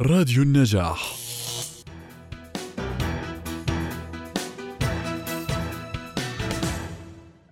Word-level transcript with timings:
راديو 0.00 0.42
النجاح. 0.42 1.16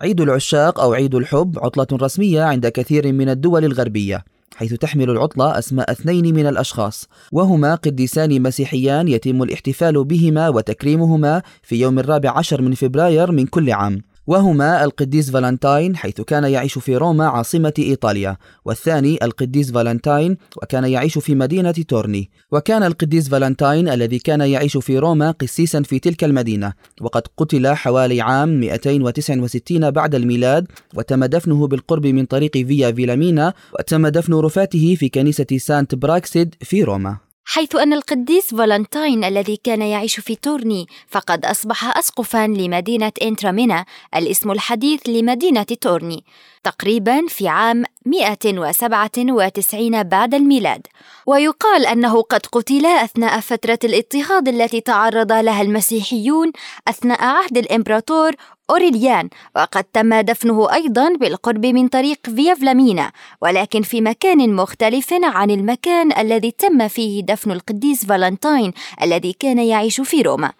عيد 0.00 0.20
العشاق 0.20 0.80
أو 0.80 0.92
عيد 0.92 1.14
الحب 1.14 1.58
عطلة 1.58 1.86
رسمية 1.92 2.42
عند 2.42 2.66
كثير 2.66 3.12
من 3.12 3.28
الدول 3.28 3.64
الغربية 3.64 4.24
حيث 4.56 4.74
تحمل 4.74 5.10
العطلة 5.10 5.58
أسماء 5.58 5.92
اثنين 5.92 6.34
من 6.34 6.46
الأشخاص 6.46 7.08
وهما 7.32 7.74
قديسان 7.74 8.42
مسيحيان 8.42 9.08
يتم 9.08 9.42
الاحتفال 9.42 10.04
بهما 10.04 10.48
وتكريمهما 10.48 11.42
في 11.62 11.80
يوم 11.80 11.98
الرابع 11.98 12.38
عشر 12.38 12.62
من 12.62 12.74
فبراير 12.74 13.32
من 13.32 13.46
كل 13.46 13.72
عام. 13.72 14.11
وهما 14.26 14.84
القديس 14.84 15.30
فالنتاين 15.30 15.96
حيث 15.96 16.20
كان 16.20 16.44
يعيش 16.44 16.78
في 16.78 16.96
روما 16.96 17.26
عاصمة 17.26 17.72
إيطاليا 17.78 18.36
والثاني 18.64 19.18
القديس 19.22 19.72
فالنتاين 19.72 20.36
وكان 20.62 20.84
يعيش 20.84 21.18
في 21.18 21.34
مدينة 21.34 21.70
تورني. 21.70 22.30
وكان 22.52 22.82
القديس 22.82 23.28
فالنتاين 23.28 23.88
الذي 23.88 24.18
كان 24.18 24.40
يعيش 24.40 24.76
في 24.76 24.98
روما 24.98 25.30
قسيسا 25.30 25.82
في 25.82 25.98
تلك 25.98 26.24
المدينة 26.24 26.72
وقد 27.00 27.22
قتل 27.36 27.74
حوالي 27.74 28.20
عام 28.20 28.60
269 28.60 29.90
بعد 29.90 30.14
الميلاد 30.14 30.66
وتم 30.94 31.24
دفنه 31.24 31.66
بالقرب 31.66 32.06
من 32.06 32.24
طريق 32.24 32.52
فيا 32.52 32.92
فيلامينا 32.92 33.54
وتم 33.78 34.06
دفن 34.06 34.34
رفاته 34.34 34.96
في 34.98 35.08
كنيسة 35.08 35.46
سانت 35.56 35.94
براكسيد 35.94 36.54
في 36.60 36.82
روما. 36.82 37.31
حيث 37.52 37.76
أن 37.76 37.92
القديس 37.92 38.54
فالنتاين 38.54 39.24
الذي 39.24 39.56
كان 39.64 39.82
يعيش 39.82 40.20
في 40.20 40.36
تورني 40.36 40.86
فقد 41.08 41.44
أصبح 41.44 41.98
أسقفا 41.98 42.46
لمدينة 42.46 43.12
إنترامينا 43.22 43.84
الاسم 44.16 44.50
الحديث 44.50 45.00
لمدينة 45.08 45.62
تورني 45.62 46.24
تقريبا 46.64 47.26
في 47.28 47.48
عام 47.48 47.84
197 48.06 50.02
بعد 50.02 50.34
الميلاد. 50.34 50.86
ويقال 51.26 51.86
أنه 51.86 52.22
قد 52.22 52.46
قتل 52.46 52.86
أثناء 52.86 53.40
فترة 53.40 53.78
الاضطهاد 53.84 54.48
التي 54.48 54.80
تعرض 54.80 55.32
لها 55.32 55.62
المسيحيون 55.62 56.52
أثناء 56.88 57.24
عهد 57.24 57.58
الإمبراطور 57.58 58.32
أوريليان 58.72 59.28
وقد 59.56 59.84
تم 59.84 60.20
دفنه 60.20 60.72
أيضا 60.72 61.16
بالقرب 61.20 61.66
من 61.66 61.88
طريق 61.88 62.18
فيا 62.36 62.54
فلامينا 62.54 63.12
ولكن 63.42 63.82
في 63.82 64.00
مكان 64.00 64.54
مختلف 64.54 65.12
عن 65.22 65.50
المكان 65.50 66.18
الذي 66.18 66.50
تم 66.50 66.88
فيه 66.88 67.22
دفن 67.22 67.50
القديس 67.50 68.06
فالنتاين 68.06 68.72
الذي 69.02 69.32
كان 69.32 69.58
يعيش 69.58 70.00
في 70.00 70.22
روما. 70.22 70.52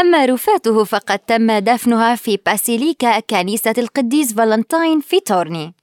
أما 0.00 0.24
رفاته 0.26 0.84
فقد 0.84 1.18
تم 1.18 1.58
دفنها 1.58 2.14
في 2.14 2.38
باسيليكا 2.46 3.20
كنيسة 3.20 3.74
القديس 3.78 4.34
فالنتاين 4.34 5.00
في 5.00 5.20
تورني. 5.20 5.74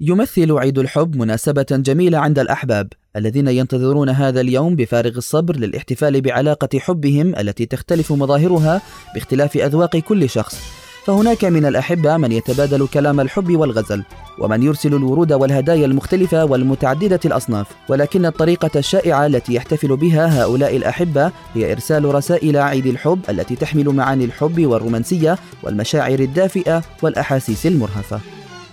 يمثل 0.00 0.58
عيد 0.58 0.78
الحب 0.78 1.16
مناسبة 1.16 1.66
جميلة 1.70 2.18
عند 2.18 2.38
الأحباب 2.38 2.92
الذين 3.16 3.48
ينتظرون 3.48 4.08
هذا 4.08 4.40
اليوم 4.40 4.76
بفارغ 4.76 5.16
الصبر 5.16 5.56
للاحتفال 5.56 6.20
بعلاقة 6.20 6.78
حبهم 6.78 7.34
التي 7.36 7.66
تختلف 7.66 8.12
مظاهرها 8.12 8.82
باختلاف 9.14 9.56
أذواق 9.56 9.96
كل 9.96 10.28
شخص. 10.28 10.89
فهناك 11.10 11.44
من 11.44 11.66
الأحبة 11.66 12.16
من 12.16 12.32
يتبادل 12.32 12.86
كلام 12.86 13.20
الحب 13.20 13.56
والغزل 13.56 14.04
ومن 14.38 14.62
يرسل 14.62 14.94
الورود 14.94 15.32
والهدايا 15.32 15.86
المختلفة 15.86 16.44
والمتعددة 16.44 17.20
الأصناف. 17.24 17.66
ولكن 17.88 18.26
الطريقة 18.26 18.70
الشائعة 18.76 19.26
التي 19.26 19.54
يحتفل 19.54 19.96
بها 19.96 20.42
هؤلاء 20.42 20.76
الأحبة 20.76 21.32
هي 21.54 21.72
إرسال 21.72 22.14
رسائل 22.14 22.56
عيد 22.56 22.86
الحب 22.86 23.20
التي 23.28 23.56
تحمل 23.56 23.88
معاني 23.88 24.24
الحب 24.24 24.66
والرومانسية 24.66 25.38
والمشاعر 25.62 26.18
الدافئة 26.18 26.82
والأحاسيس 27.02 27.66
المرهفة. 27.66 28.20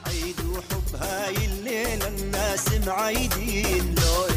عيد 0.08 0.36
وحب 0.54 1.02
هاي 1.02 1.36
الليلة 1.46 2.08
الناس 2.08 2.88
معيدة 2.88 4.37